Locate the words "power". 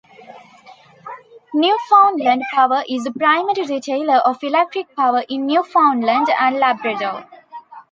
2.55-2.81, 4.95-5.23